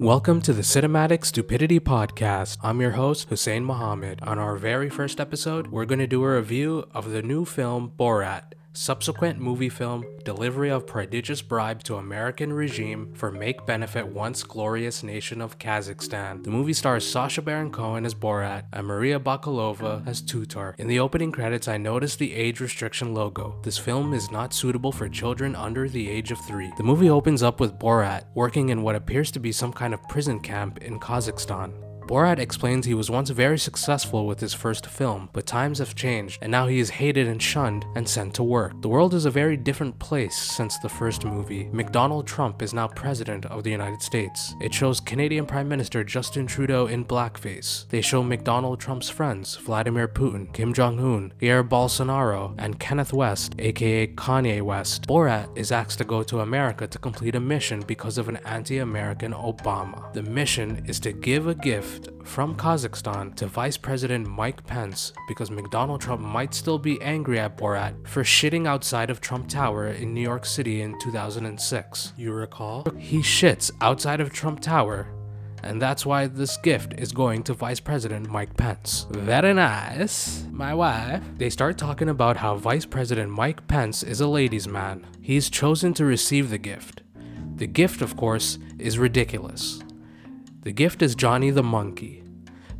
Welcome 0.00 0.42
to 0.42 0.52
the 0.52 0.62
Cinematic 0.62 1.24
Stupidity 1.24 1.80
Podcast. 1.80 2.58
I'm 2.62 2.80
your 2.80 2.92
host, 2.92 3.28
Hussein 3.30 3.64
Mohammed. 3.64 4.20
On 4.22 4.38
our 4.38 4.54
very 4.54 4.88
first 4.88 5.18
episode, 5.18 5.72
we're 5.72 5.86
going 5.86 5.98
to 5.98 6.06
do 6.06 6.22
a 6.22 6.36
review 6.36 6.84
of 6.94 7.10
the 7.10 7.20
new 7.20 7.44
film 7.44 7.90
Borat. 7.98 8.52
Subsequent 8.80 9.40
movie 9.40 9.68
film, 9.68 10.04
delivery 10.24 10.70
of 10.70 10.86
prodigious 10.86 11.42
bribe 11.42 11.82
to 11.82 11.96
American 11.96 12.52
regime 12.52 13.12
for 13.12 13.32
make 13.32 13.66
benefit 13.66 14.06
once 14.06 14.44
glorious 14.44 15.02
nation 15.02 15.40
of 15.40 15.58
Kazakhstan. 15.58 16.44
The 16.44 16.52
movie 16.52 16.72
stars 16.72 17.04
Sacha 17.04 17.42
Baron 17.42 17.72
Cohen 17.72 18.06
as 18.06 18.14
Borat 18.14 18.66
and 18.72 18.86
Maria 18.86 19.18
Bakalova 19.18 20.06
as 20.06 20.22
Tutar. 20.22 20.78
In 20.78 20.86
the 20.86 21.00
opening 21.00 21.32
credits, 21.32 21.66
I 21.66 21.76
noticed 21.76 22.20
the 22.20 22.32
age 22.32 22.60
restriction 22.60 23.14
logo. 23.14 23.58
This 23.64 23.78
film 23.78 24.14
is 24.14 24.30
not 24.30 24.54
suitable 24.54 24.92
for 24.92 25.08
children 25.08 25.56
under 25.56 25.88
the 25.88 26.08
age 26.08 26.30
of 26.30 26.38
three. 26.46 26.72
The 26.76 26.84
movie 26.84 27.10
opens 27.10 27.42
up 27.42 27.58
with 27.58 27.80
Borat 27.80 28.26
working 28.36 28.68
in 28.68 28.84
what 28.84 28.94
appears 28.94 29.32
to 29.32 29.40
be 29.40 29.50
some 29.50 29.72
kind 29.72 29.92
of 29.92 30.08
prison 30.08 30.38
camp 30.38 30.78
in 30.84 31.00
Kazakhstan. 31.00 31.72
Borat 32.08 32.38
explains 32.38 32.86
he 32.86 32.94
was 32.94 33.10
once 33.10 33.28
very 33.28 33.58
successful 33.58 34.26
with 34.26 34.40
his 34.40 34.54
first 34.54 34.86
film, 34.86 35.28
but 35.34 35.44
times 35.44 35.78
have 35.78 35.94
changed, 35.94 36.38
and 36.40 36.50
now 36.50 36.66
he 36.66 36.78
is 36.78 36.88
hated 36.88 37.28
and 37.28 37.42
shunned 37.42 37.84
and 37.96 38.08
sent 38.08 38.32
to 38.32 38.42
work. 38.42 38.80
The 38.80 38.88
world 38.88 39.12
is 39.12 39.26
a 39.26 39.30
very 39.30 39.58
different 39.58 39.98
place 39.98 40.34
since 40.34 40.78
the 40.78 40.88
first 40.88 41.26
movie. 41.26 41.68
McDonald 41.70 42.26
Trump 42.26 42.62
is 42.62 42.72
now 42.72 42.88
President 42.88 43.44
of 43.44 43.62
the 43.62 43.70
United 43.70 44.00
States. 44.00 44.54
It 44.58 44.72
shows 44.72 45.00
Canadian 45.00 45.44
Prime 45.44 45.68
Minister 45.68 46.02
Justin 46.02 46.46
Trudeau 46.46 46.86
in 46.86 47.04
blackface. 47.04 47.86
They 47.90 48.00
show 48.00 48.22
McDonald 48.22 48.80
Trump's 48.80 49.10
friends, 49.10 49.56
Vladimir 49.56 50.08
Putin, 50.08 50.50
Kim 50.54 50.72
Jong-un, 50.72 51.34
Jair 51.42 51.68
Bolsonaro, 51.68 52.54
and 52.56 52.80
Kenneth 52.80 53.12
West, 53.12 53.54
aka 53.58 54.06
Kanye 54.06 54.62
West. 54.62 55.06
Borat 55.06 55.46
is 55.58 55.70
asked 55.70 55.98
to 55.98 56.04
go 56.04 56.22
to 56.22 56.40
America 56.40 56.86
to 56.86 56.98
complete 56.98 57.34
a 57.34 57.40
mission 57.40 57.82
because 57.86 58.16
of 58.16 58.30
an 58.30 58.38
anti-American 58.46 59.34
Obama. 59.34 60.10
The 60.14 60.22
mission 60.22 60.82
is 60.86 60.98
to 61.00 61.12
give 61.12 61.46
a 61.46 61.54
gift 61.54 61.97
from 62.24 62.56
Kazakhstan 62.56 63.34
to 63.36 63.46
Vice 63.46 63.76
President 63.76 64.26
Mike 64.26 64.66
Pence 64.66 65.12
because 65.26 65.50
McDonald 65.50 66.00
Trump 66.00 66.20
might 66.20 66.54
still 66.54 66.78
be 66.78 67.00
angry 67.02 67.38
at 67.38 67.56
Borat 67.56 68.06
for 68.06 68.22
shitting 68.22 68.66
outside 68.66 69.10
of 69.10 69.20
Trump 69.20 69.48
Tower 69.48 69.88
in 69.88 70.14
New 70.14 70.20
York 70.20 70.44
City 70.44 70.82
in 70.82 70.98
2006. 71.00 72.12
You 72.16 72.32
recall? 72.32 72.86
He 72.98 73.18
shits 73.18 73.70
outside 73.80 74.20
of 74.20 74.32
Trump 74.32 74.60
Tower 74.60 75.08
and 75.62 75.80
that's 75.82 76.06
why 76.06 76.26
this 76.26 76.56
gift 76.56 76.94
is 76.98 77.12
going 77.12 77.42
to 77.44 77.54
Vice 77.54 77.80
President 77.80 78.28
Mike 78.28 78.56
Pence. 78.56 79.06
Very 79.10 79.54
nice, 79.54 80.44
my 80.50 80.74
wife. 80.74 81.22
They 81.36 81.50
start 81.50 81.78
talking 81.78 82.08
about 82.08 82.36
how 82.36 82.56
Vice 82.56 82.86
President 82.86 83.30
Mike 83.30 83.66
Pence 83.68 84.02
is 84.02 84.20
a 84.20 84.26
ladies' 84.26 84.68
man. 84.68 85.06
He's 85.20 85.50
chosen 85.50 85.94
to 85.94 86.04
receive 86.04 86.50
the 86.50 86.58
gift. 86.58 87.02
The 87.56 87.66
gift, 87.66 88.02
of 88.02 88.16
course, 88.16 88.58
is 88.78 88.98
ridiculous. 88.98 89.82
The 90.62 90.72
gift 90.72 91.02
is 91.02 91.14
Johnny 91.14 91.50
the 91.50 91.62
Monkey. 91.62 92.24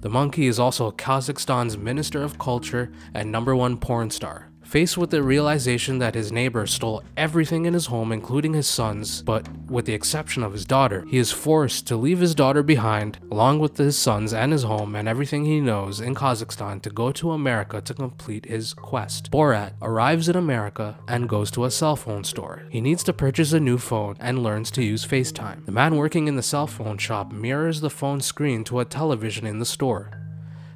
The 0.00 0.08
monkey 0.08 0.48
is 0.48 0.58
also 0.58 0.90
Kazakhstan's 0.90 1.78
Minister 1.78 2.24
of 2.24 2.36
Culture 2.36 2.90
and 3.14 3.30
number 3.30 3.54
one 3.54 3.76
porn 3.76 4.10
star. 4.10 4.50
Faced 4.68 4.98
with 4.98 5.08
the 5.08 5.22
realization 5.22 5.98
that 6.00 6.14
his 6.14 6.30
neighbor 6.30 6.66
stole 6.66 7.02
everything 7.16 7.64
in 7.64 7.72
his 7.72 7.86
home, 7.86 8.12
including 8.12 8.52
his 8.52 8.66
sons, 8.66 9.22
but 9.22 9.48
with 9.70 9.86
the 9.86 9.94
exception 9.94 10.42
of 10.42 10.52
his 10.52 10.66
daughter, 10.66 11.06
he 11.08 11.16
is 11.16 11.32
forced 11.32 11.86
to 11.86 11.96
leave 11.96 12.18
his 12.18 12.34
daughter 12.34 12.62
behind, 12.62 13.18
along 13.30 13.60
with 13.60 13.78
his 13.78 13.96
sons 13.96 14.34
and 14.34 14.52
his 14.52 14.64
home 14.64 14.94
and 14.94 15.08
everything 15.08 15.46
he 15.46 15.58
knows 15.58 16.02
in 16.02 16.14
Kazakhstan 16.14 16.82
to 16.82 16.90
go 16.90 17.10
to 17.12 17.30
America 17.30 17.80
to 17.80 17.94
complete 17.94 18.44
his 18.44 18.74
quest. 18.74 19.30
Borat 19.30 19.72
arrives 19.80 20.28
in 20.28 20.36
America 20.36 20.98
and 21.08 21.30
goes 21.30 21.50
to 21.52 21.64
a 21.64 21.70
cell 21.70 21.96
phone 21.96 22.22
store. 22.22 22.64
He 22.68 22.82
needs 22.82 23.02
to 23.04 23.14
purchase 23.14 23.54
a 23.54 23.60
new 23.60 23.78
phone 23.78 24.16
and 24.20 24.42
learns 24.42 24.70
to 24.72 24.84
use 24.84 25.06
FaceTime. 25.06 25.64
The 25.64 25.72
man 25.72 25.96
working 25.96 26.28
in 26.28 26.36
the 26.36 26.42
cell 26.42 26.66
phone 26.66 26.98
shop 26.98 27.32
mirrors 27.32 27.80
the 27.80 27.88
phone 27.88 28.20
screen 28.20 28.64
to 28.64 28.80
a 28.80 28.84
television 28.84 29.46
in 29.46 29.60
the 29.60 29.64
store. 29.64 30.10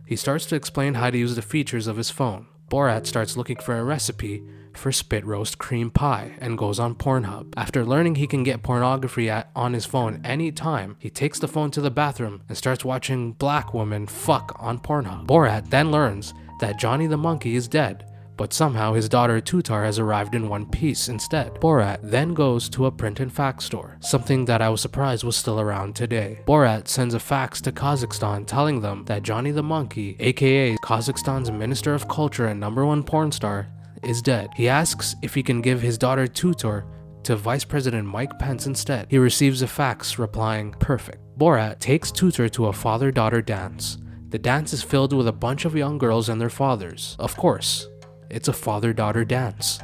He 0.06 0.16
starts 0.16 0.46
to 0.46 0.56
explain 0.56 0.94
how 0.94 1.10
to 1.10 1.18
use 1.18 1.36
the 1.36 1.42
features 1.42 1.86
of 1.86 1.98
his 1.98 2.08
phone. 2.08 2.46
Borat 2.72 3.06
starts 3.06 3.36
looking 3.36 3.58
for 3.58 3.76
a 3.76 3.84
recipe 3.84 4.42
for 4.72 4.90
spit 4.92 5.26
roast 5.26 5.58
cream 5.58 5.90
pie 5.90 6.32
and 6.38 6.56
goes 6.56 6.80
on 6.80 6.94
Pornhub. 6.94 7.52
After 7.54 7.84
learning 7.84 8.14
he 8.14 8.26
can 8.26 8.44
get 8.44 8.62
pornography 8.62 9.28
at, 9.28 9.50
on 9.54 9.74
his 9.74 9.84
phone 9.84 10.22
anytime, 10.24 10.96
he 10.98 11.10
takes 11.10 11.38
the 11.38 11.48
phone 11.48 11.70
to 11.72 11.82
the 11.82 11.90
bathroom 11.90 12.40
and 12.48 12.56
starts 12.56 12.82
watching 12.82 13.32
black 13.32 13.74
women 13.74 14.06
fuck 14.06 14.56
on 14.58 14.78
Pornhub. 14.78 15.26
Borat 15.26 15.68
then 15.68 15.90
learns 15.90 16.32
that 16.60 16.78
Johnny 16.78 17.06
the 17.06 17.18
Monkey 17.18 17.56
is 17.56 17.68
dead 17.68 18.10
but 18.36 18.52
somehow 18.52 18.92
his 18.92 19.08
daughter 19.08 19.40
Tutar 19.40 19.84
has 19.84 19.98
arrived 19.98 20.34
in 20.34 20.48
one 20.48 20.66
piece 20.66 21.08
instead. 21.08 21.54
Borat 21.54 21.98
then 22.02 22.34
goes 22.34 22.68
to 22.70 22.86
a 22.86 22.90
print 22.90 23.20
and 23.20 23.32
fax 23.32 23.64
store, 23.64 23.98
something 24.00 24.44
that 24.46 24.62
I 24.62 24.68
was 24.68 24.80
surprised 24.80 25.24
was 25.24 25.36
still 25.36 25.60
around 25.60 25.94
today. 25.94 26.40
Borat 26.46 26.88
sends 26.88 27.14
a 27.14 27.20
fax 27.20 27.60
to 27.62 27.72
Kazakhstan 27.72 28.46
telling 28.46 28.80
them 28.80 29.04
that 29.04 29.22
Johnny 29.22 29.50
the 29.50 29.62
Monkey, 29.62 30.16
aka 30.20 30.76
Kazakhstan's 30.76 31.50
Minister 31.50 31.94
of 31.94 32.08
Culture 32.08 32.46
and 32.46 32.58
number 32.58 32.84
one 32.84 33.02
porn 33.02 33.32
star, 33.32 33.68
is 34.02 34.22
dead. 34.22 34.50
He 34.56 34.68
asks 34.68 35.14
if 35.22 35.34
he 35.34 35.42
can 35.42 35.60
give 35.60 35.80
his 35.80 35.98
daughter 35.98 36.26
Tutar 36.26 36.84
to 37.22 37.36
Vice 37.36 37.64
President 37.64 38.06
Mike 38.06 38.36
Pence 38.38 38.66
instead. 38.66 39.06
He 39.08 39.18
receives 39.18 39.62
a 39.62 39.68
fax 39.68 40.18
replying, 40.18 40.72
perfect. 40.72 41.18
Borat 41.38 41.78
takes 41.78 42.10
Tutar 42.10 42.50
to 42.50 42.66
a 42.66 42.72
father-daughter 42.72 43.42
dance. 43.42 43.98
The 44.30 44.38
dance 44.38 44.72
is 44.72 44.82
filled 44.82 45.12
with 45.12 45.28
a 45.28 45.32
bunch 45.32 45.64
of 45.64 45.76
young 45.76 45.98
girls 45.98 46.28
and 46.28 46.40
their 46.40 46.50
fathers. 46.50 47.16
Of 47.18 47.36
course, 47.36 47.86
it's 48.32 48.48
a 48.48 48.52
father-daughter 48.52 49.26
dance. 49.26 49.78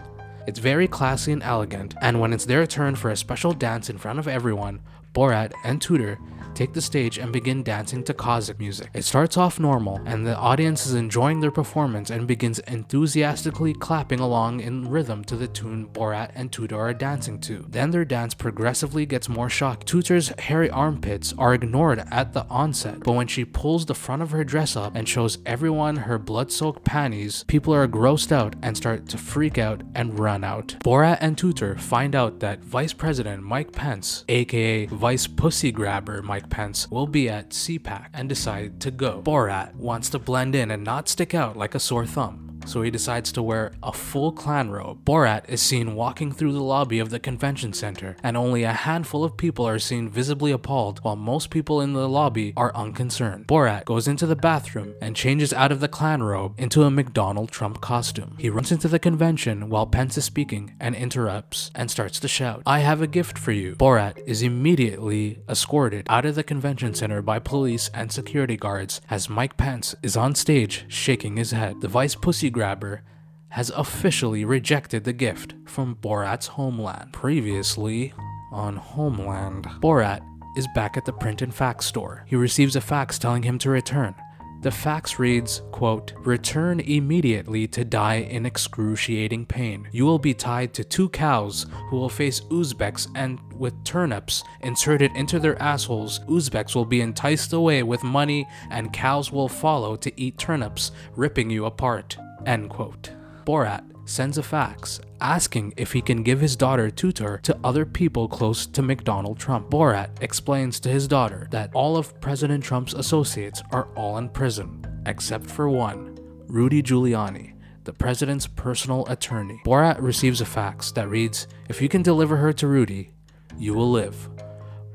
It's 0.47 0.59
very 0.59 0.89
classy 0.89 1.33
and 1.33 1.43
elegant, 1.43 1.95
and 2.01 2.19
when 2.19 2.33
it's 2.33 2.47
their 2.47 2.67
turn 2.67 2.97
for 2.97 3.11
a 3.11 3.17
special 3.17 3.53
dance 3.53 3.91
in 3.91 3.99
front 3.99 4.19
of 4.19 4.27
everyone, 4.27 4.81
Borat 5.19 5.51
and 5.65 5.81
Tutar 5.81 6.17
take 6.55 6.73
the 6.73 6.81
stage 6.81 7.19
and 7.19 7.33
begin 7.33 7.63
dancing 7.63 8.03
to 8.03 8.13
Kazakh 8.13 8.59
music. 8.59 8.91
It 8.93 9.05
starts 9.05 9.37
off 9.37 9.61
normal, 9.61 10.01
and 10.07 10.27
the 10.27 10.37
audience 10.37 10.87
is 10.87 10.95
enjoying 10.95 11.39
their 11.39 11.53
performance 11.53 12.11
and 12.11 12.27
begins 12.27 12.59
enthusiastically 12.61 13.75
clapping 13.75 14.19
along 14.19 14.61
in 14.61 14.89
rhythm 14.89 15.23
to 15.25 15.37
the 15.37 15.47
tune 15.47 15.87
Borat 15.87 16.33
and 16.35 16.51
Tutar 16.51 16.79
are 16.79 16.95
dancing 16.95 17.39
to. 17.43 17.65
Then 17.69 17.93
their 17.93 18.05
dance 18.05 18.35
progressively 18.35 19.07
gets 19.07 19.29
more 19.29 19.49
shocking. 19.49 19.87
Tutar's 19.87 20.33
hairy 20.41 20.69
armpits 20.71 21.33
are 21.39 21.55
ignored 21.55 22.03
at 22.11 22.33
the 22.33 22.45
onset, 22.47 23.01
but 23.05 23.13
when 23.13 23.29
she 23.29 23.45
pulls 23.45 23.87
the 23.87 23.95
front 23.95 24.23
of 24.23 24.33
her 24.33 24.43
dress 24.43 24.75
up 24.75 24.97
and 24.97 25.09
shows 25.09 25.39
everyone 25.47 25.97
her 25.97 26.19
blood-soaked 26.19 26.85
panties, 26.85 27.45
people 27.47 27.73
are 27.73 27.87
grossed 27.87 28.33
out 28.33 28.57
and 28.63 28.77
start 28.77 29.09
to 29.09 29.19
freak 29.19 29.59
out 29.59 29.83
and 29.95 30.19
run 30.19 30.43
out. 30.43 30.75
Borat 30.85 31.19
and 31.21 31.37
Tutar 31.37 31.79
find 31.79 32.17
out 32.17 32.41
that 32.41 32.65
Vice 32.65 32.93
President 32.93 33.45
Mike 33.45 33.71
Pence, 33.71 34.25
aka 34.29 34.87
Vice 34.87 35.08
Pussy 35.09 35.73
Grabber 35.73 36.23
Mike 36.23 36.51
Pence, 36.51 36.91
will 36.91 37.07
be 37.07 37.29
at 37.29 37.51
CPAC 37.51 38.09
and 38.13 38.29
decide 38.29 38.81
to 38.81 38.91
go. 38.91 39.23
Borat 39.23 39.75
wants 39.75 40.11
to 40.11 40.19
blend 40.19 40.55
in 40.55 40.71
and 40.71 40.85
not 40.85 41.09
stick 41.09 41.35
out 41.35 41.57
like 41.57 41.75
a 41.75 41.81
sore 41.81 42.05
thumb 42.05 42.58
so 42.69 42.83
he 42.83 42.91
decides 42.91 43.33
to 43.33 43.43
wear 43.43 43.73
a 43.83 43.93
full 43.93 44.33
Klan 44.33 44.71
robe. 44.71 45.05
Borat 45.05 45.49
is 45.49 45.63
seen 45.63 45.95
walking 45.95 46.33
through 46.33 46.53
the 46.53 46.63
lobby 46.63 46.99
of 46.99 47.11
the 47.11 47.19
convention 47.19 47.73
center, 47.73 48.17
and 48.23 48.37
only 48.37 48.63
a 48.63 48.73
handful 48.73 49.25
of 49.25 49.37
people 49.37 49.67
are 49.67 49.79
seen 49.79 50.09
visibly 50.09 50.53
appalled, 50.53 51.01
while 51.03 51.17
most 51.17 51.51
people 51.51 51.81
in 51.81 51.93
the 51.93 52.09
lobby 52.09 52.53
are 52.57 52.75
unconcerned. 52.75 53.47
Borat 53.47 53.85
goes 53.85 54.07
into 54.07 54.27
the 54.27 54.37
bathroom 54.37 54.95
and 55.01 55.17
changes 55.17 55.53
out 55.53 55.73
of 55.73 55.81
the 55.81 55.89
Klan 55.89 56.23
robe 56.23 56.55
into 56.59 56.83
a 56.83 56.91
McDonald 56.91 57.51
Trump 57.51 57.81
costume. 57.81 58.37
He 58.39 58.51
runs 58.51 58.71
into 58.71 58.89
the 58.89 58.99
convention 58.99 59.69
while 59.69 59.87
Pence 59.87 60.19
is 60.19 60.25
speaking 60.25 60.75
and 60.79 60.95
interrupts 60.95 61.71
and 61.75 61.91
starts 61.91 62.21
to 62.21 62.29
shout, 62.29 62.63
I 62.67 62.81
have 62.81 63.01
a 63.01 63.07
gift 63.07 63.39
for 63.39 63.53
you. 63.53 63.75
Borat 63.77 64.19
is 64.27 64.43
immediately 64.43 65.41
escorted 65.49 66.07
out 66.09 66.27
of 66.27 66.35
the 66.35 66.43
convention 66.43 66.95
center 66.95 67.23
by 67.23 67.39
police 67.39 67.91
and 67.95 68.13
security 68.13 68.57
guards 68.57 69.01
as 69.09 69.29
Mike 69.29 69.57
Pence 69.57 69.95
is 70.03 70.17
on 70.17 70.35
stage 70.35 70.85
shaking 70.89 71.37
his 71.37 71.53
head. 71.53 71.81
The 71.81 71.89
vice 71.89 72.15
pussy 72.15 72.51
grabber 72.59 73.03
has 73.51 73.71
officially 73.77 74.45
rejected 74.45 75.05
the 75.05 75.13
gift 75.13 75.55
from 75.65 75.95
Borat's 75.95 76.49
homeland. 76.49 77.13
Previously 77.13 78.13
on 78.51 78.75
Homeland, 78.75 79.65
Borat 79.81 80.21
is 80.57 80.67
back 80.75 80.97
at 80.97 81.05
the 81.05 81.13
print 81.13 81.41
and 81.41 81.55
fax 81.55 81.87
store. 81.87 82.25
He 82.27 82.35
receives 82.35 82.75
a 82.75 82.81
fax 82.81 83.17
telling 83.17 83.45
him 83.45 83.59
to 83.59 83.71
return. 83.71 84.17
The 84.61 84.71
fax 84.73 85.21
reads, 85.21 85.63
quote, 85.71 86.13
Return 86.19 86.81
immediately 86.81 87.69
to 87.69 87.85
die 87.85 88.17
in 88.17 88.45
excruciating 88.45 89.47
pain. 89.47 89.89
You 89.93 90.05
will 90.05 90.19
be 90.19 90.35
tied 90.35 90.75
to 90.75 90.85
two 90.85 91.09
cows 91.11 91.67
who 91.89 91.97
will 91.97 92.09
face 92.09 92.41
Uzbeks 92.51 93.09
and 93.15 93.39
with 93.53 93.85
turnips 93.85 94.43
inserted 94.63 95.13
into 95.15 95.39
their 95.39 95.61
assholes, 95.63 96.21
Uzbeks 96.29 96.75
will 96.75 96.85
be 96.85 97.01
enticed 97.01 97.53
away 97.53 97.85
with 97.85 98.03
money 98.03 98.49
and 98.71 98.93
cows 98.93 99.31
will 99.31 99.49
follow 99.49 99.95
to 99.97 100.21
eat 100.21 100.39
turnips, 100.39 100.91
ripping 101.15 101.51
you 101.51 101.67
apart. 101.67 102.17
End 102.45 102.69
quote. 102.69 103.13
Borat 103.45 103.85
sends 104.09 104.39
a 104.39 104.43
fax 104.43 105.01
asking 105.21 105.75
if 105.77 105.93
he 105.93 106.01
can 106.01 106.23
give 106.23 106.41
his 106.41 106.57
daughter 106.57 106.91
Tutar 106.91 107.41
to 107.43 107.59
other 107.65 107.85
people 107.85 108.29
close 108.29 108.67
to 108.67 108.83
McDonald 108.83 109.39
Trump. 109.39 109.71
Borat 109.71 110.11
explains 110.23 110.81
to 110.81 110.89
his 110.89 111.09
daughter 111.09 111.49
that 111.51 111.71
all 111.75 111.97
of 111.97 112.21
President 112.21 112.63
Trump's 112.63 112.95
associates 112.95 113.63
are 113.73 113.89
all 113.97 114.19
in 114.19 114.29
prison, 114.29 114.85
except 115.07 115.47
for 115.47 115.69
one, 115.69 116.17
Rudy 116.47 116.83
Giuliani, 116.83 117.55
the 117.85 117.93
president's 117.93 118.47
personal 118.47 119.07
attorney. 119.07 119.61
Borat 119.65 120.01
receives 120.01 120.41
a 120.41 120.47
fax 120.47 120.93
that 120.93 121.09
reads, 121.09 121.47
If 121.69 121.83
you 121.83 121.89
can 121.89 122.03
deliver 122.03 122.37
her 122.37 122.53
to 122.55 122.67
Rudy, 122.67 123.11
you 123.57 123.75
will 123.75 123.91
live. 123.91 124.29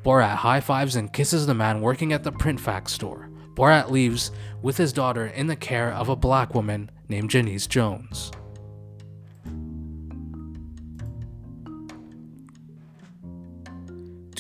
Borat 0.04 0.36
high 0.36 0.60
fives 0.60 0.96
and 0.96 1.14
kisses 1.14 1.46
the 1.46 1.54
man 1.54 1.82
working 1.82 2.14
at 2.14 2.24
the 2.24 2.32
print 2.32 2.60
fax 2.60 2.92
store. 2.94 3.30
Borat 3.56 3.90
leaves 3.90 4.32
with 4.62 4.78
his 4.78 4.94
daughter 4.94 5.28
in 5.28 5.48
the 5.48 5.56
care 5.56 5.92
of 5.94 6.10
a 6.10 6.16
black 6.16 6.56
woman 6.56 6.90
named 7.08 7.30
Janice 7.30 7.68
Jones. 7.68 8.32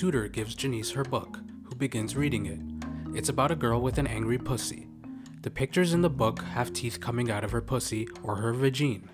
Tudor 0.04 0.28
gives 0.28 0.54
Janice 0.54 0.92
her 0.92 1.06
book, 1.06 1.40
who 1.64 1.76
begins 1.76 2.18
reading 2.18 2.46
it. 2.48 2.60
It's 3.18 3.30
about 3.30 3.52
a 3.52 3.56
girl 3.56 3.80
with 3.80 3.98
an 3.98 4.06
angry 4.06 4.38
pussy. 4.38 4.86
The 5.44 5.50
pictures 5.50 5.94
in 5.94 6.02
the 6.02 6.10
book 6.10 6.44
have 6.44 6.74
teeth 6.74 7.00
coming 7.00 7.32
out 7.32 7.46
of 7.46 7.54
her 7.54 7.62
pussy 7.62 8.10
or 8.22 8.36
her 8.36 8.54
vagine. 8.54 9.08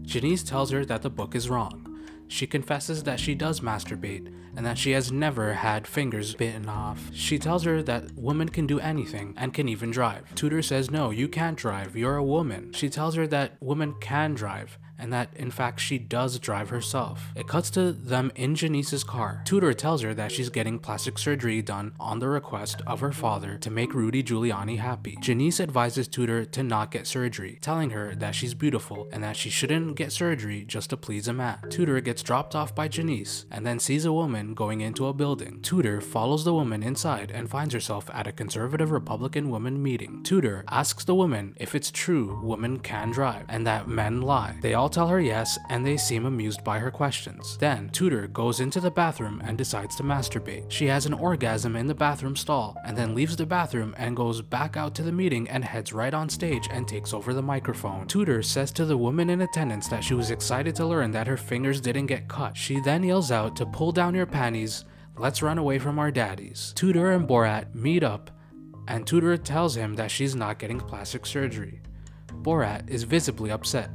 Janice 0.00 0.42
tells 0.42 0.70
her 0.70 0.86
that 0.86 1.02
the 1.02 1.10
book 1.10 1.34
is 1.34 1.50
wrong. 1.50 2.06
She 2.28 2.46
confesses 2.46 3.02
that 3.02 3.20
she 3.20 3.34
does 3.34 3.60
masturbate 3.60 4.32
and 4.56 4.64
that 4.64 4.78
she 4.78 4.92
has 4.92 5.12
never 5.12 5.52
had 5.52 5.86
fingers 5.86 6.34
bitten 6.34 6.70
off. 6.70 7.10
She 7.12 7.38
tells 7.38 7.64
her 7.64 7.82
that 7.82 8.12
women 8.16 8.48
can 8.48 8.66
do 8.66 8.80
anything 8.80 9.34
and 9.36 9.52
can 9.52 9.68
even 9.68 9.90
drive. 9.90 10.34
Tudor 10.36 10.62
says, 10.62 10.90
No, 10.90 11.10
you 11.10 11.28
can't 11.28 11.58
drive, 11.58 11.94
you're 11.94 12.16
a 12.16 12.24
woman. 12.24 12.72
She 12.72 12.88
tells 12.88 13.14
her 13.16 13.26
that 13.26 13.58
women 13.60 13.94
can 14.00 14.32
drive 14.32 14.78
and 15.00 15.12
that 15.12 15.30
in 15.34 15.50
fact 15.50 15.80
she 15.80 15.98
does 15.98 16.38
drive 16.38 16.70
herself. 16.70 17.30
It 17.34 17.48
cuts 17.48 17.70
to 17.70 17.92
them 17.92 18.30
in 18.34 18.54
Janice's 18.54 19.04
car. 19.04 19.42
Tudor 19.44 19.72
tells 19.72 20.02
her 20.02 20.14
that 20.14 20.32
she's 20.32 20.50
getting 20.50 20.78
plastic 20.78 21.18
surgery 21.18 21.62
done 21.62 21.92
on 21.98 22.18
the 22.18 22.28
request 22.28 22.82
of 22.86 23.00
her 23.00 23.12
father 23.12 23.56
to 23.58 23.70
make 23.70 23.94
Rudy 23.94 24.22
Giuliani 24.22 24.78
happy. 24.78 25.16
Janice 25.20 25.60
advises 25.60 26.08
Tudor 26.08 26.44
to 26.44 26.62
not 26.62 26.90
get 26.90 27.06
surgery, 27.06 27.58
telling 27.60 27.90
her 27.90 28.14
that 28.14 28.34
she's 28.34 28.54
beautiful 28.54 29.08
and 29.12 29.24
that 29.24 29.36
she 29.36 29.50
shouldn't 29.50 29.96
get 29.96 30.12
surgery 30.12 30.64
just 30.66 30.90
to 30.90 30.96
please 30.96 31.28
a 31.28 31.32
man. 31.32 31.58
Tudor 31.70 32.00
gets 32.00 32.22
dropped 32.22 32.54
off 32.54 32.74
by 32.74 32.88
Janice 32.88 33.46
and 33.50 33.66
then 33.66 33.78
sees 33.78 34.04
a 34.04 34.12
woman 34.12 34.54
going 34.54 34.80
into 34.80 35.06
a 35.06 35.14
building. 35.14 35.60
Tudor 35.62 36.00
follows 36.00 36.44
the 36.44 36.54
woman 36.54 36.82
inside 36.82 37.30
and 37.30 37.48
finds 37.48 37.72
herself 37.72 38.10
at 38.12 38.26
a 38.26 38.32
conservative 38.32 38.90
Republican 38.90 39.48
woman 39.50 39.82
meeting. 39.82 40.22
Tudor 40.22 40.64
asks 40.68 41.04
the 41.04 41.14
woman 41.14 41.54
if 41.58 41.74
it's 41.74 41.90
true 41.90 42.40
women 42.42 42.78
can 42.78 43.10
drive 43.10 43.46
and 43.48 43.66
that 43.66 43.88
men 43.88 44.20
lie. 44.20 44.58
They 44.60 44.74
all 44.74 44.89
tell 44.90 45.08
her 45.08 45.20
yes, 45.20 45.58
and 45.68 45.84
they 45.84 45.96
seem 45.96 46.26
amused 46.26 46.62
by 46.62 46.78
her 46.78 46.90
questions. 46.90 47.56
Then, 47.58 47.88
Tudor 47.90 48.26
goes 48.26 48.60
into 48.60 48.80
the 48.80 48.90
bathroom 48.90 49.40
and 49.44 49.56
decides 49.56 49.96
to 49.96 50.02
masturbate. 50.02 50.70
She 50.70 50.86
has 50.86 51.06
an 51.06 51.14
orgasm 51.14 51.76
in 51.76 51.86
the 51.86 51.94
bathroom 51.94 52.36
stall, 52.36 52.76
and 52.84 52.96
then 52.96 53.14
leaves 53.14 53.36
the 53.36 53.46
bathroom 53.46 53.94
and 53.96 54.16
goes 54.16 54.42
back 54.42 54.76
out 54.76 54.94
to 54.96 55.02
the 55.02 55.12
meeting 55.12 55.48
and 55.48 55.64
heads 55.64 55.92
right 55.92 56.12
on 56.12 56.28
stage 56.28 56.68
and 56.70 56.86
takes 56.86 57.14
over 57.14 57.32
the 57.32 57.42
microphone. 57.42 58.06
Tudor 58.06 58.42
says 58.42 58.72
to 58.72 58.84
the 58.84 58.96
woman 58.96 59.30
in 59.30 59.40
attendance 59.40 59.88
that 59.88 60.04
she 60.04 60.14
was 60.14 60.30
excited 60.30 60.74
to 60.76 60.86
learn 60.86 61.10
that 61.12 61.26
her 61.26 61.36
fingers 61.36 61.80
didn't 61.80 62.06
get 62.06 62.28
cut. 62.28 62.56
She 62.56 62.80
then 62.80 63.02
yells 63.02 63.30
out 63.30 63.56
to 63.56 63.66
pull 63.66 63.92
down 63.92 64.14
your 64.14 64.26
panties, 64.26 64.84
let's 65.16 65.42
run 65.42 65.58
away 65.58 65.78
from 65.78 65.98
our 65.98 66.10
daddies. 66.10 66.72
Tudor 66.74 67.12
and 67.12 67.28
Borat 67.28 67.74
meet 67.74 68.02
up, 68.02 68.30
and 68.88 69.06
Tudor 69.06 69.36
tells 69.36 69.76
him 69.76 69.94
that 69.94 70.10
she's 70.10 70.34
not 70.34 70.58
getting 70.58 70.80
plastic 70.80 71.24
surgery. 71.26 71.80
Borat 72.42 72.88
is 72.88 73.02
visibly 73.02 73.50
upset. 73.50 73.90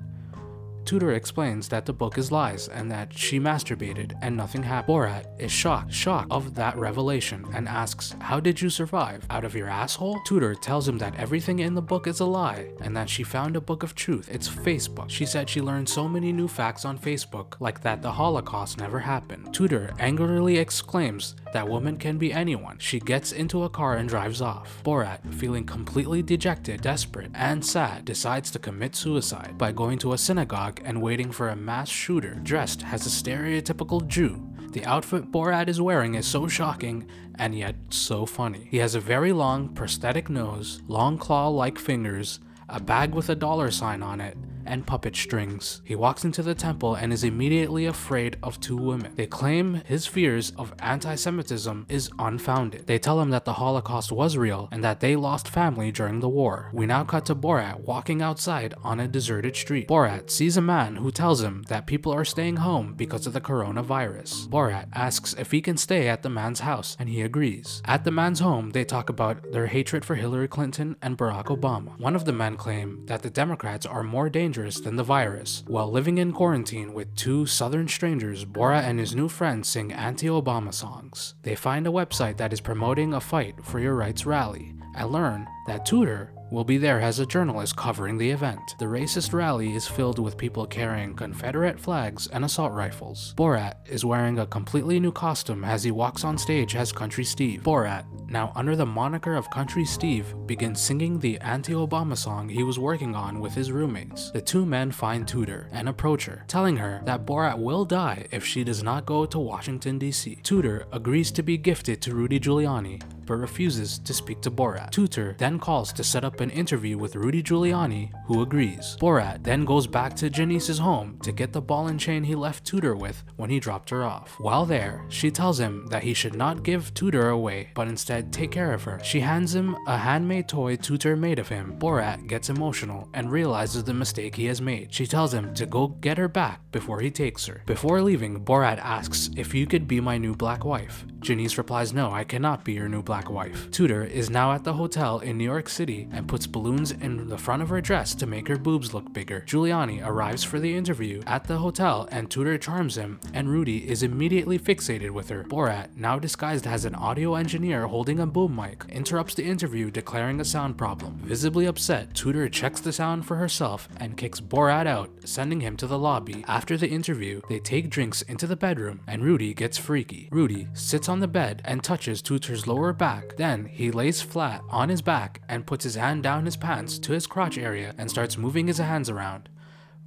Tudor 0.86 1.14
explains 1.14 1.68
that 1.70 1.86
the 1.86 1.94
book 1.94 2.18
is 2.18 2.32
lies 2.32 2.68
and 2.68 2.92
that 2.92 3.18
she 3.18 3.40
masturbated 3.40 4.14
and 4.22 4.38
nothing 4.38 4.62
happened. 4.62 4.96
Borat 4.96 5.26
is 5.40 5.52
shocked, 5.52 5.92
shocked 5.92 6.32
of 6.32 6.54
that 6.54 6.78
revelation 6.78 7.44
and 7.54 7.68
asks, 7.68 8.16
How 8.22 8.40
did 8.40 8.62
you 8.62 8.70
survive? 8.70 9.26
Out 9.32 9.44
of 9.44 9.56
your 9.56 9.68
asshole? 9.68 10.20
Tudor 10.26 10.54
tells 10.54 10.88
him 10.88 11.00
that 11.00 11.16
everything 11.16 11.60
in 11.60 11.74
the 11.74 11.82
book 11.82 12.06
is 12.06 12.20
a 12.20 12.26
lie 12.26 12.70
and 12.82 12.96
that 12.96 13.10
she 13.10 13.24
found 13.24 13.56
a 13.56 13.62
book 13.62 13.82
of 13.82 13.96
truth. 13.96 14.30
It's 14.32 14.48
Facebook. 14.48 15.10
She 15.10 15.26
said 15.26 15.50
she 15.50 15.60
learned 15.60 15.90
so 15.90 16.08
many 16.08 16.32
new 16.32 16.48
facts 16.48 16.86
on 16.86 17.00
Facebook, 17.00 17.56
like 17.60 17.82
that 17.82 18.04
the 18.04 18.12
Holocaust 18.12 18.78
never 18.78 19.00
happened. 19.00 19.54
Tudor 19.54 19.92
angrily 19.98 20.58
exclaims 20.58 21.36
that 21.54 21.68
woman 21.68 21.98
can 21.98 22.18
be 22.18 22.32
anyone. 22.32 22.78
She 22.80 23.00
gets 23.00 23.32
into 23.32 23.64
a 23.64 23.70
car 23.70 23.96
and 23.96 24.08
drives 24.08 24.42
off. 24.42 24.82
Borat, 24.84 25.34
feeling 25.34 25.66
completely 25.66 26.22
dejected, 26.22 26.82
desperate, 26.82 27.32
and 27.34 27.66
sad, 27.66 28.06
decides 28.06 28.52
to 28.52 28.60
commit 28.60 28.96
suicide 28.96 29.58
by 29.58 29.72
going 29.72 29.98
to 30.00 30.14
a 30.14 30.18
synagogue 30.18 30.75
and 30.84 31.02
waiting 31.02 31.32
for 31.32 31.50
a 31.50 31.56
mass 31.56 31.90
shooter 31.90 32.36
dressed 32.44 32.84
as 32.86 33.06
a 33.06 33.10
stereotypical 33.10 34.06
Jew. 34.08 34.42
The 34.72 34.86
outfit 34.86 35.32
Borat 35.32 35.70
is 35.70 35.80
wearing 35.80 36.16
is 36.16 36.28
so 36.28 36.48
shocking 36.48 37.08
and 37.36 37.56
yet 37.56 37.76
so 37.90 38.26
funny. 38.26 38.68
He 38.70 38.78
has 38.78 38.96
a 38.96 39.00
very 39.00 39.32
long 39.32 39.70
prosthetic 39.70 40.30
nose, 40.30 40.82
long 40.88 41.18
claw-like 41.18 41.80
fingers, 41.80 42.40
a 42.68 42.80
bag 42.80 43.14
with 43.14 43.30
a 43.30 43.36
dollar 43.36 43.72
sign 43.72 44.04
on 44.04 44.20
it, 44.20 44.38
and 44.66 44.86
puppet 44.86 45.16
strings. 45.16 45.82
He 45.84 45.96
walks 45.96 46.24
into 46.24 46.44
the 46.44 46.56
temple 46.56 46.96
and 46.96 47.14
is 47.14 47.24
immediately 47.24 47.86
afraid 47.86 48.38
of 48.44 48.60
two 48.60 48.78
women. 48.78 49.14
They 49.16 49.28
claim 49.28 49.82
his 49.86 50.08
fears 50.08 50.52
of 50.58 50.74
anti-Semitism 50.80 51.86
is 51.90 52.10
unfounded. 52.20 52.88
They 52.88 53.00
tell 53.00 53.20
him 53.22 53.30
that 53.30 53.46
the 53.46 53.54
Holocaust 53.54 54.12
was 54.12 54.38
real 54.38 54.70
and 54.72 54.84
that 54.84 55.00
they 55.00 55.16
lost 55.16 55.48
family 55.48 55.92
during 55.92 56.20
the 56.20 56.30
war. 56.30 56.70
We 56.74 56.86
now 56.86 57.04
cut 57.04 57.26
to 57.28 57.36
Borat 57.36 57.82
walking 57.82 58.22
outside 58.22 58.74
on 58.84 59.00
a 59.00 59.08
deserted 59.08 59.56
street. 59.56 59.88
Borat 59.88 60.30
sees 60.30 60.58
a 60.58 60.62
man 60.62 60.98
who 60.98 61.12
tells 61.12 61.42
him 61.42 61.64
that 61.68 61.88
people 61.88 62.12
are 62.12 62.26
staying 62.26 62.58
home 62.58 62.94
because 62.94 63.28
of 63.28 63.34
the 63.34 63.42
coronavirus. 63.42 64.48
Borat 64.48 64.88
asks 64.94 65.34
if 65.34 65.52
he 65.52 65.62
can 65.62 65.78
stay 65.78 66.08
at 66.08 66.24
the 66.24 66.30
man's 66.30 66.62
house 66.62 66.96
and 67.00 67.10
he 67.10 67.22
agrees. 67.22 67.82
At 67.86 68.04
the 68.04 68.12
man's 68.12 68.40
home, 68.40 68.72
they 68.72 68.86
talk 68.86 69.10
about 69.10 69.52
their 69.52 69.68
hatred 69.68 70.04
for 70.06 70.16
Hillary 70.16 70.48
Clinton 70.48 70.96
and 71.02 71.18
Barack 71.18 71.46
Obama. 71.46 72.00
One 72.00 72.16
of 72.16 72.26
the 72.26 72.34
men 72.34 72.56
claim 72.56 73.06
that 73.06 73.22
the 73.22 73.30
Democrats 73.30 73.86
are 73.86 74.04
more 74.04 74.30
dangerous 74.30 74.55
than 74.56 74.96
the 74.96 75.04
virus. 75.04 75.64
While 75.68 75.92
living 75.92 76.18
in 76.18 76.32
quarantine 76.32 76.94
with 76.94 77.14
two 77.16 77.46
southern 77.46 77.88
strangers, 77.88 78.46
Bora 78.46 78.82
and 78.82 78.98
his 78.98 79.16
new 79.16 79.28
friend 79.28 79.66
sing 79.66 79.92
anti-Obama 79.92 80.74
songs. 80.74 81.36
They 81.44 81.56
find 81.56 81.86
a 81.86 81.92
website 81.92 82.38
that 82.38 82.54
is 82.54 82.62
promoting 82.62 83.14
a 83.14 83.20
fight 83.20 83.56
for 83.64 83.80
your 83.80 83.96
rights 83.96 84.26
rally 84.26 84.74
and 84.96 85.12
learn 85.12 85.46
that 85.68 85.86
Tudor 85.86 86.32
will 86.52 86.64
be 86.64 86.78
there 86.78 87.00
as 87.00 87.20
a 87.20 87.26
journalist 87.26 87.76
covering 87.76 88.18
the 88.18 88.30
event. 88.30 88.76
The 88.80 88.86
racist 88.86 89.34
rally 89.34 89.76
is 89.76 89.88
filled 89.88 90.20
with 90.20 90.38
people 90.38 90.66
carrying 90.66 91.16
Confederate 91.16 91.80
flags 91.80 92.28
and 92.28 92.46
assault 92.46 92.74
rifles. 92.74 93.34
Borat 93.38 93.76
is 93.86 94.06
wearing 94.06 94.40
a 94.40 94.46
completely 94.46 95.00
new 95.00 95.12
costume 95.12 95.64
as 95.64 95.84
he 95.84 95.92
walks 95.92 96.24
on 96.24 96.38
stage 96.38 96.76
as 96.76 96.92
Country 96.92 97.24
Steve. 97.24 97.62
Borat, 97.64 98.06
now 98.30 98.52
under 98.56 98.76
the 98.76 98.86
moniker 98.86 99.36
of 99.36 99.50
Country 99.50 99.86
Steve, 99.86 100.34
begins 100.46 100.82
singing 100.82 101.20
the 101.20 101.38
anti-Obama 101.40 102.18
song 102.18 102.50
he 102.50 102.64
was 102.64 102.80
working 102.80 103.16
on 103.16 103.40
with 103.40 103.54
his 103.54 103.72
roommates. 103.72 104.32
The 104.32 104.42
two 104.42 104.66
men 104.66 104.92
find 104.92 105.28
Tudor 105.28 105.70
and 105.72 105.90
approach 105.90 106.26
her, 106.26 106.44
telling 106.48 106.78
her 106.78 107.02
that 107.06 107.26
Borat 107.26 107.58
will 107.58 107.86
die 107.86 108.28
if 108.32 108.46
she 108.46 108.64
does 108.64 108.84
not 108.84 109.06
go 109.06 109.26
to 109.26 109.40
Washington 109.40 110.00
DC. 110.00 110.42
Tudor 110.44 110.86
agrees 110.92 111.32
to 111.32 111.44
be 111.44 111.58
gifted 111.58 112.02
to 112.02 112.16
Rudy 112.16 112.40
Giuliani, 112.40 113.02
but 113.26 113.36
refuses 113.36 114.00
to 114.00 114.14
speak 114.14 114.42
to 114.42 114.52
Borat. 114.52 114.92
Tudor 114.92 115.36
then 115.38 115.60
calls 115.60 115.92
to 115.94 116.04
set 116.04 116.24
up 116.24 116.42
an 116.42 116.50
interview 116.50 116.98
with 116.98 117.16
Rudy 117.16 117.42
Giuliani, 117.44 118.12
who 118.26 118.42
agrees. 118.42 118.98
Borat 119.00 119.44
then 119.44 119.66
goes 119.66 119.88
back 119.88 120.16
to 120.16 120.30
Janice's 120.30 120.80
home 120.80 121.20
to 121.24 121.32
get 121.32 121.54
the 121.54 121.62
ball 121.62 121.88
and 121.88 122.00
chain 122.00 122.24
he 122.24 122.36
left 122.36 122.66
Tudor 122.66 122.96
with 122.96 123.24
when 123.36 123.50
he 123.50 123.60
dropped 123.60 123.90
her 123.90 124.04
off. 124.04 124.40
While 124.40 124.66
there, 124.66 125.06
she 125.10 125.32
tells 125.32 125.60
him 125.60 125.88
that 125.88 126.04
he 126.04 126.14
should 126.14 126.36
not 126.36 126.64
give 126.64 126.94
Tudor 126.94 127.30
away, 127.30 127.70
but 127.74 127.88
instead 127.88 128.32
take 128.32 128.52
care 128.52 128.74
of 128.74 128.84
her. 128.84 129.00
She 129.04 129.20
hands 129.20 129.56
him 129.56 129.76
a 129.88 129.98
handmade 129.98 130.48
toy 130.48 130.76
Tudor 130.76 131.16
made 131.16 131.40
of 131.40 131.50
him. 131.50 131.76
Borat 131.80 132.28
gets 132.28 132.50
emotional 132.50 133.10
and 133.14 133.32
realizes 133.32 133.84
the 133.84 133.94
mistake 133.94 134.36
he 134.36 134.46
has 134.46 134.62
made. 134.62 134.94
She 134.94 135.08
tells 135.08 135.34
him 135.34 135.54
to 135.56 135.66
go 135.66 135.88
get 135.88 136.18
her 136.18 136.28
back 136.28 136.62
before 136.72 137.00
he 137.00 137.12
takes 137.12 137.46
her. 137.46 137.64
Before 137.66 138.02
leaving, 138.02 138.44
Borat 138.44 138.80
asks 138.80 139.30
if 139.36 139.54
you 139.54 139.66
could 139.66 139.88
be 139.88 140.00
my 140.00 140.18
new 140.18 140.36
black 140.36 140.66
wife. 140.66 141.06
Janice 141.20 141.58
replies, 141.58 141.94
no, 141.94 142.12
I 142.12 142.24
cannot 142.24 142.64
be 142.64 142.74
your 142.74 142.90
new 142.90 143.02
black 143.02 143.15
wife. 143.24 143.72
Tudor 143.72 144.04
is 144.04 144.30
now 144.30 144.52
at 144.52 144.64
the 144.64 144.74
hotel 144.74 145.20
in 145.20 145.38
New 145.38 145.44
York 145.46 145.70
City 145.70 146.08
and 146.12 146.28
puts 146.28 146.46
balloons 146.46 146.92
in 146.92 147.30
the 147.30 147.38
front 147.38 147.62
of 147.62 147.70
her 147.70 147.82
dress 147.82 148.14
to 148.16 148.26
make 148.26 148.48
her 148.48 148.58
boobs 148.58 148.94
look 148.94 149.14
bigger. 149.14 149.44
Giuliani 149.48 150.06
arrives 150.06 150.44
for 150.44 150.60
the 150.60 150.76
interview 150.76 151.22
at 151.26 151.46
the 151.46 151.58
hotel 151.58 152.08
and 152.12 152.30
Tudor 152.30 152.58
charms 152.58 152.98
him 152.98 153.20
and 153.34 153.50
Rudy 153.50 153.90
is 153.90 154.04
immediately 154.04 154.60
fixated 154.60 155.12
with 155.12 155.30
her. 155.30 155.46
Borat, 155.46 155.96
now 155.96 156.20
disguised 156.20 156.68
as 156.68 156.84
an 156.84 156.96
audio 156.96 157.36
engineer 157.36 157.88
holding 157.88 158.20
a 158.20 158.26
boom 158.26 158.56
mic, 158.56 158.84
interrupts 158.90 159.36
the 159.36 159.46
interview 159.46 159.90
declaring 159.90 160.42
a 160.42 160.46
sound 160.46 160.78
problem. 160.78 161.20
Visibly 161.24 161.66
upset, 161.66 162.14
Tudor 162.14 162.50
checks 162.50 162.82
the 162.82 162.92
sound 162.92 163.26
for 163.26 163.38
herself 163.38 163.88
and 163.98 164.18
kicks 164.18 164.42
Borat 164.42 164.88
out, 164.88 165.10
sending 165.24 165.62
him 165.62 165.78
to 165.78 165.88
the 165.88 165.98
lobby. 165.98 166.44
After 166.48 166.76
the 166.76 166.90
interview, 166.90 167.42
they 167.48 167.60
take 167.60 167.90
drinks 167.90 168.22
into 168.24 168.48
the 168.48 168.56
bedroom 168.56 169.00
and 169.08 169.24
Rudy 169.24 169.54
gets 169.54 169.78
freaky. 169.78 170.28
Rudy 170.32 170.68
sits 170.74 171.08
on 171.08 171.20
the 171.20 171.28
bed 171.28 171.62
and 171.64 171.84
touches 171.84 172.22
Tudor's 172.22 172.68
lower 172.68 172.92
back. 172.92 173.05
Then 173.38 173.66
he 173.66 173.92
lays 173.92 174.22
flat 174.22 174.62
on 174.70 174.90
his 174.90 175.02
back 175.02 175.42
and 175.48 175.68
puts 175.68 175.84
his 175.84 175.96
hand 175.96 176.24
down 176.24 176.46
his 176.46 176.58
pants 176.58 176.98
to 177.00 177.14
his 177.14 177.28
crotch 177.28 177.58
area 177.58 177.94
and 177.98 178.10
starts 178.10 178.38
moving 178.38 178.68
his 178.68 178.80
hands 178.80 179.10
around. 179.10 179.50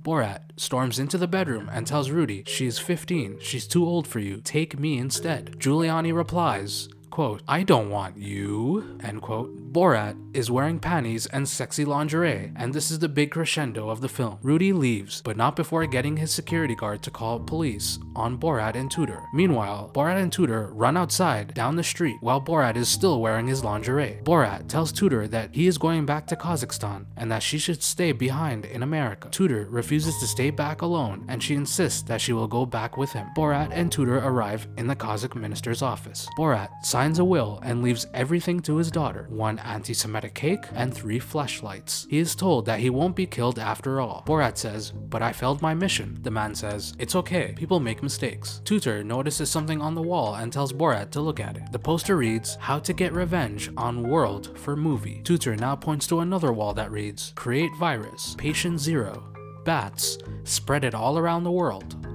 Borat 0.03 0.43
storms 0.57 0.99
into 0.99 1.19
the 1.19 1.29
bedroom 1.29 1.69
and 1.73 1.87
tells 1.87 2.11
Rudy 2.11 2.43
she 2.47 2.67
is 2.67 2.79
15, 2.79 3.39
she's 3.41 3.67
too 3.67 3.85
old 3.85 4.07
for 4.07 4.19
you, 4.19 4.41
take 4.41 4.79
me 4.79 4.99
instead. 4.99 5.59
Giuliani 5.59 6.15
replies, 6.15 6.89
quote, 7.19 7.43
I 7.49 7.65
don't 7.65 7.91
want 7.91 8.17
you, 8.17 8.97
end 9.03 9.23
quote. 9.23 9.73
Borat 9.73 10.17
is 10.35 10.53
wearing 10.53 10.79
panties 10.79 11.27
and 11.27 11.49
sexy 11.49 11.85
lingerie, 11.85 12.53
and 12.55 12.73
this 12.73 12.93
is 12.93 13.01
the 13.01 13.09
big 13.09 13.33
crescendo 13.33 13.91
of 13.91 14.01
the 14.01 14.09
film. 14.09 14.39
Rudy 14.41 14.73
leaves, 14.73 15.21
but 15.23 15.37
not 15.37 15.57
before 15.57 15.85
getting 15.87 16.17
his 16.17 16.31
security 16.31 16.77
guard 16.77 17.03
to 17.03 17.11
call 17.11 17.41
police 17.41 17.99
on 18.15 18.39
Borat 18.39 18.77
and 18.77 18.89
Tudor. 18.89 19.25
Meanwhile, 19.35 19.91
Borat 19.93 20.23
and 20.23 20.33
Tudor 20.33 20.71
run 20.73 20.97
outside 20.97 21.55
down 21.55 21.75
the 21.75 21.83
street 21.83 22.17
while 22.21 22.41
Borat 22.41 22.77
is 22.77 22.89
still 22.89 23.21
wearing 23.21 23.49
his 23.49 23.65
lingerie. 23.65 24.21
Borat 24.23 24.69
tells 24.69 24.93
Tudor 24.93 25.27
that 25.29 25.55
he 25.55 25.67
is 25.67 25.77
going 25.77 26.07
back 26.07 26.27
to 26.29 26.37
Kazakhstan 26.37 27.07
and 27.17 27.31
that 27.33 27.43
she 27.43 27.59
should 27.59 27.83
stay 27.83 28.13
behind 28.13 28.65
in 28.65 28.85
America. 28.85 29.29
Tudor 29.31 29.67
refuses 29.71 30.17
to 30.19 30.27
stay 30.27 30.51
back 30.51 30.83
alone 30.83 31.25
and 31.29 31.43
she 31.43 31.55
insists 31.55 32.03
that 32.03 32.21
she 32.21 32.33
will 32.33 32.49
go 32.49 32.65
back 32.65 32.97
with 32.97 33.13
him. 33.13 33.27
Borat 33.37 33.71
and 33.73 33.91
Tudor 33.91 34.19
arrive 34.19 34.69
in 34.77 34.87
the 34.87 34.97
Kazakh 34.97 35.35
minister's 35.35 35.83
office. 35.83 36.29
Borat 36.39 36.69
signs 36.83 37.08
a 37.17 37.25
will 37.25 37.59
and 37.63 37.83
leaves 37.83 38.07
everything 38.13 38.61
to 38.61 38.77
his 38.77 38.91
daughter 38.91 39.27
one 39.31 39.59
anti 39.61 39.95
Semitic 39.95 40.35
cake 40.35 40.65
and 40.75 40.93
three 40.93 41.19
flashlights. 41.19 42.07
He 42.11 42.19
is 42.19 42.35
told 42.35 42.67
that 42.67 42.81
he 42.81 42.91
won't 42.91 43.17
be 43.17 43.25
killed 43.25 43.59
after 43.59 44.03
all. 44.03 44.23
Borat 44.27 44.59
says, 44.59 44.91
But 44.91 45.23
I 45.23 45.33
failed 45.33 45.63
my 45.63 45.73
mission. 45.73 46.19
The 46.21 46.31
man 46.31 46.55
says, 46.55 46.95
It's 46.99 47.15
okay, 47.15 47.55
people 47.57 47.81
make 47.81 48.03
mistakes. 48.03 48.61
Tutor 48.67 49.03
notices 49.03 49.49
something 49.49 49.81
on 49.81 49.95
the 49.95 50.03
wall 50.03 50.35
and 50.35 50.53
tells 50.53 50.75
Borat 50.75 51.11
to 51.13 51.23
look 51.23 51.41
at 51.41 51.57
it. 51.57 51.73
The 51.73 51.79
poster 51.79 52.19
reads, 52.19 52.57
How 52.57 52.79
to 52.81 52.93
Get 52.93 53.15
Revenge 53.15 53.71
on 53.79 54.03
World 54.03 54.59
for 54.59 54.77
Movie. 54.77 55.23
Tutor 55.25 55.57
now 55.57 55.77
points 55.77 56.07
to 56.09 56.21
another 56.21 56.53
wall 56.53 56.75
that 56.75 56.91
reads, 56.91 57.33
Create 57.37 57.75
virus, 57.79 58.35
patient 58.37 58.81
zero, 58.81 59.33
bats, 59.65 60.19
spread 60.45 60.85
it 60.85 60.95
all 60.95 61.19
around 61.19 61.45
the 61.45 61.51
world. 61.51 62.08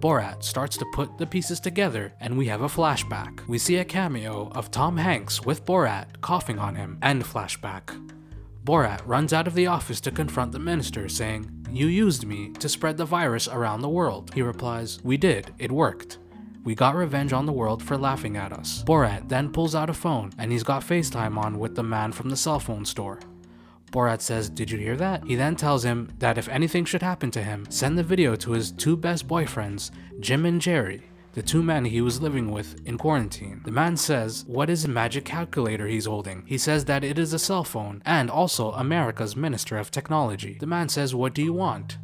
Borat 0.00 0.44
starts 0.44 0.76
to 0.76 0.86
put 0.92 1.18
the 1.18 1.26
pieces 1.26 1.58
together 1.58 2.12
and 2.20 2.38
we 2.38 2.46
have 2.46 2.62
a 2.62 2.68
flashback. 2.68 3.44
We 3.48 3.58
see 3.58 3.76
a 3.78 3.84
cameo 3.84 4.48
of 4.54 4.70
Tom 4.70 4.96
Hanks 4.96 5.44
with 5.44 5.64
Borat 5.64 6.20
coughing 6.20 6.58
on 6.58 6.76
him, 6.76 6.98
and 7.02 7.24
flashback. 7.24 7.90
Borat 8.64 9.00
runs 9.06 9.32
out 9.32 9.48
of 9.48 9.54
the 9.54 9.66
office 9.66 10.00
to 10.02 10.10
confront 10.10 10.52
the 10.52 10.58
minister, 10.58 11.08
saying, 11.08 11.50
You 11.72 11.86
used 11.86 12.26
me 12.26 12.52
to 12.60 12.68
spread 12.68 12.96
the 12.96 13.04
virus 13.04 13.48
around 13.48 13.80
the 13.80 13.88
world. 13.88 14.32
He 14.34 14.42
replies, 14.42 15.00
We 15.02 15.16
did, 15.16 15.52
it 15.58 15.72
worked. 15.72 16.18
We 16.64 16.74
got 16.74 16.94
revenge 16.94 17.32
on 17.32 17.46
the 17.46 17.52
world 17.52 17.82
for 17.82 17.96
laughing 17.96 18.36
at 18.36 18.52
us. 18.52 18.84
Borat 18.84 19.28
then 19.28 19.50
pulls 19.50 19.74
out 19.74 19.90
a 19.90 19.94
phone 19.94 20.32
and 20.38 20.52
he's 20.52 20.62
got 20.62 20.82
FaceTime 20.82 21.36
on 21.38 21.58
with 21.58 21.74
the 21.74 21.82
man 21.82 22.12
from 22.12 22.28
the 22.28 22.36
cell 22.36 22.60
phone 22.60 22.84
store. 22.84 23.18
Borat 23.90 24.20
says, 24.20 24.48
Did 24.50 24.70
you 24.70 24.78
hear 24.78 24.96
that? 24.96 25.24
He 25.24 25.34
then 25.34 25.56
tells 25.56 25.84
him 25.84 26.12
that 26.18 26.38
if 26.38 26.48
anything 26.48 26.84
should 26.84 27.02
happen 27.02 27.30
to 27.32 27.42
him, 27.42 27.66
send 27.70 27.98
the 27.98 28.02
video 28.02 28.36
to 28.36 28.52
his 28.52 28.72
two 28.72 28.96
best 28.96 29.26
boyfriends, 29.26 29.90
Jim 30.20 30.46
and 30.46 30.60
Jerry, 30.60 31.02
the 31.32 31.42
two 31.42 31.62
men 31.62 31.84
he 31.84 32.00
was 32.00 32.20
living 32.20 32.50
with 32.50 32.80
in 32.84 32.98
quarantine. 32.98 33.60
The 33.64 33.70
man 33.70 33.96
says, 33.96 34.44
What 34.46 34.70
is 34.70 34.84
a 34.84 34.88
magic 34.88 35.24
calculator 35.24 35.86
he's 35.86 36.06
holding? 36.06 36.42
He 36.46 36.58
says 36.58 36.84
that 36.86 37.04
it 37.04 37.18
is 37.18 37.32
a 37.32 37.38
cell 37.38 37.64
phone 37.64 38.02
and 38.04 38.30
also 38.30 38.72
America's 38.72 39.36
Minister 39.36 39.76
of 39.76 39.90
Technology. 39.90 40.56
The 40.58 40.66
man 40.66 40.88
says, 40.88 41.14
What 41.14 41.34
do 41.34 41.42
you 41.42 41.52
want? 41.52 41.98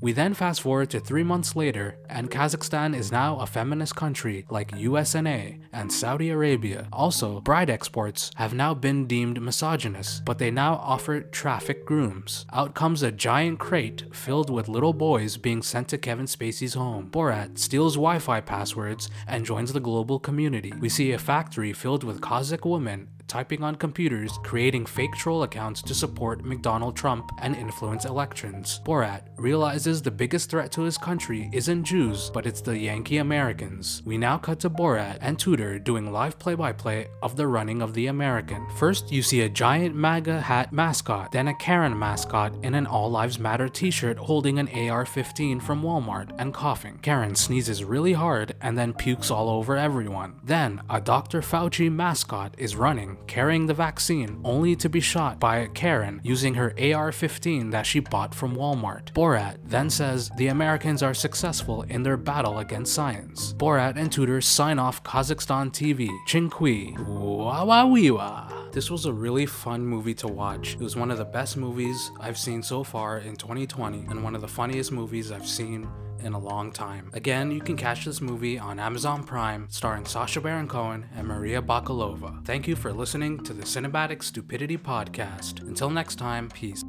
We 0.00 0.12
then 0.12 0.34
fast 0.34 0.60
forward 0.60 0.90
to 0.90 1.00
three 1.00 1.24
months 1.24 1.56
later, 1.56 1.98
and 2.08 2.30
Kazakhstan 2.30 2.96
is 2.96 3.10
now 3.10 3.38
a 3.38 3.46
feminist 3.46 3.96
country 3.96 4.46
like 4.48 4.70
USNA 4.70 5.58
and 5.72 5.92
Saudi 5.92 6.30
Arabia. 6.30 6.86
Also, 6.92 7.40
bride 7.40 7.68
exports 7.68 8.30
have 8.36 8.54
now 8.54 8.74
been 8.74 9.08
deemed 9.08 9.42
misogynist, 9.42 10.24
but 10.24 10.38
they 10.38 10.52
now 10.52 10.74
offer 10.74 11.20
traffic 11.20 11.84
grooms. 11.84 12.46
Out 12.52 12.74
comes 12.74 13.02
a 13.02 13.10
giant 13.10 13.58
crate 13.58 14.04
filled 14.14 14.50
with 14.50 14.68
little 14.68 14.92
boys 14.92 15.36
being 15.36 15.62
sent 15.62 15.88
to 15.88 15.98
Kevin 15.98 16.26
Spacey's 16.26 16.74
home. 16.74 17.10
Borat 17.10 17.58
steals 17.58 17.96
Wi 17.96 18.20
Fi 18.20 18.40
passwords 18.40 19.10
and 19.26 19.44
joins 19.44 19.72
the 19.72 19.80
global 19.80 20.20
community. 20.20 20.72
We 20.78 20.88
see 20.88 21.10
a 21.10 21.18
factory 21.18 21.72
filled 21.72 22.04
with 22.04 22.20
Kazakh 22.20 22.64
women 22.64 23.08
typing 23.28 23.62
on 23.62 23.76
computers, 23.76 24.38
creating 24.42 24.86
fake 24.86 25.14
troll 25.14 25.42
accounts 25.42 25.82
to 25.82 25.94
support 25.94 26.44
McDonald 26.44 26.96
Trump 26.96 27.30
and 27.40 27.54
influence 27.54 28.04
elections. 28.04 28.80
Borat 28.84 29.22
realizes 29.36 30.00
the 30.00 30.10
biggest 30.10 30.50
threat 30.50 30.72
to 30.72 30.82
his 30.82 30.98
country 30.98 31.50
isn't 31.52 31.84
Jews, 31.84 32.30
but 32.30 32.46
it's 32.46 32.60
the 32.60 32.76
Yankee 32.76 33.18
Americans. 33.18 34.02
We 34.04 34.16
now 34.16 34.38
cut 34.38 34.60
to 34.60 34.70
Borat 34.70 35.18
and 35.20 35.38
Tudor 35.38 35.78
doing 35.78 36.10
live 36.10 36.38
play-by-play 36.38 37.08
of 37.22 37.36
the 37.36 37.46
running 37.46 37.82
of 37.82 37.94
the 37.94 38.06
American. 38.06 38.66
First, 38.76 39.12
you 39.12 39.22
see 39.22 39.42
a 39.42 39.48
giant 39.48 39.94
MAGA 39.94 40.40
hat 40.40 40.72
mascot, 40.72 41.32
then 41.32 41.48
a 41.48 41.54
Karen 41.54 41.98
mascot 41.98 42.52
in 42.62 42.74
an 42.74 42.86
All 42.86 43.10
Lives 43.10 43.38
Matter 43.38 43.68
t-shirt 43.68 44.16
holding 44.16 44.58
an 44.58 44.68
AR-15 44.68 45.62
from 45.62 45.82
Walmart 45.82 46.34
and 46.38 46.54
coughing. 46.54 46.98
Karen 47.02 47.34
sneezes 47.34 47.84
really 47.84 48.14
hard 48.14 48.54
and 48.62 48.78
then 48.78 48.94
pukes 48.94 49.30
all 49.30 49.50
over 49.50 49.76
everyone. 49.76 50.40
Then, 50.42 50.80
a 50.88 51.00
Dr. 51.00 51.40
Fauci 51.42 51.92
mascot 51.92 52.54
is 52.56 52.74
running 52.74 53.17
carrying 53.26 53.66
the 53.66 53.74
vaccine, 53.74 54.40
only 54.44 54.76
to 54.76 54.88
be 54.88 55.00
shot 55.00 55.38
by 55.38 55.66
Karen 55.68 56.20
using 56.22 56.54
her 56.54 56.74
AR 56.80 57.12
15 57.12 57.70
that 57.70 57.86
she 57.86 58.00
bought 58.00 58.34
from 58.34 58.56
Walmart. 58.56 59.12
Borat 59.12 59.56
then 59.64 59.90
says 59.90 60.30
the 60.36 60.48
Americans 60.48 61.02
are 61.02 61.14
successful 61.14 61.82
in 61.82 62.02
their 62.02 62.16
battle 62.16 62.58
against 62.58 62.94
science. 62.94 63.54
Borat 63.54 63.96
and 63.96 64.10
Tudor 64.10 64.40
sign 64.40 64.78
off 64.78 65.02
Kazakhstan 65.02 65.70
TV. 65.70 66.08
Chinkui. 66.26 66.96
Wawawiwa. 66.96 68.57
This 68.78 68.92
was 68.92 69.06
a 69.06 69.12
really 69.12 69.44
fun 69.44 69.84
movie 69.84 70.14
to 70.14 70.28
watch. 70.28 70.74
It 70.74 70.80
was 70.80 70.94
one 70.94 71.10
of 71.10 71.18
the 71.18 71.24
best 71.24 71.56
movies 71.56 72.12
I've 72.20 72.38
seen 72.38 72.62
so 72.62 72.84
far 72.84 73.18
in 73.18 73.34
2020 73.34 74.06
and 74.08 74.22
one 74.22 74.36
of 74.36 74.40
the 74.40 74.46
funniest 74.46 74.92
movies 74.92 75.32
I've 75.32 75.48
seen 75.48 75.88
in 76.20 76.32
a 76.32 76.38
long 76.38 76.70
time. 76.70 77.10
Again, 77.12 77.50
you 77.50 77.60
can 77.60 77.76
catch 77.76 78.04
this 78.04 78.20
movie 78.20 78.56
on 78.56 78.78
Amazon 78.78 79.24
Prime, 79.24 79.66
starring 79.68 80.04
Sacha 80.04 80.40
Baron 80.40 80.68
Cohen 80.68 81.06
and 81.16 81.26
Maria 81.26 81.60
Bakalova. 81.60 82.44
Thank 82.44 82.68
you 82.68 82.76
for 82.76 82.92
listening 82.92 83.42
to 83.42 83.52
the 83.52 83.64
Cinematic 83.64 84.22
Stupidity 84.22 84.78
Podcast. 84.78 85.60
Until 85.62 85.90
next 85.90 86.14
time, 86.14 86.48
peace. 86.48 86.84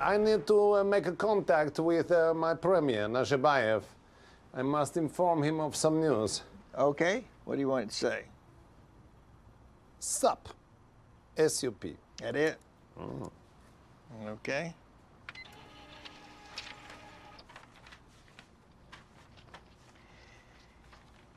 I 0.00 0.16
need 0.16 0.48
to 0.48 0.78
uh, 0.78 0.82
make 0.82 1.06
a 1.06 1.12
contact 1.12 1.78
with 1.78 2.10
uh, 2.10 2.34
my 2.34 2.54
premier, 2.54 3.06
Nazarbayev. 3.06 3.84
I 4.52 4.62
must 4.62 4.96
inform 4.96 5.44
him 5.44 5.60
of 5.60 5.76
some 5.76 6.00
news. 6.00 6.42
Okay, 6.76 7.22
what 7.44 7.54
do 7.54 7.60
you 7.60 7.68
want 7.68 7.88
to 7.88 7.94
say? 7.96 8.24
SUP. 10.02 10.48
S-U-P. 11.36 11.96
That 12.18 12.34
it? 12.34 12.58
Okay. 14.26 14.74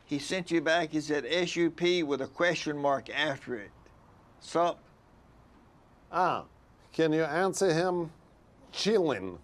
He 0.05 0.17
sent 0.17 0.49
you 0.49 0.61
back, 0.61 0.89
he 0.89 0.99
said 0.99 1.25
SUP 1.47 1.81
with 2.03 2.21
a 2.21 2.27
question 2.27 2.75
mark 2.75 3.09
after 3.09 3.55
it. 3.55 3.69
Sup? 4.39 4.79
Ah, 6.11 6.45
can 6.91 7.13
you 7.13 7.23
answer 7.23 7.71
him? 7.71 8.11
Chillin'. 8.73 9.37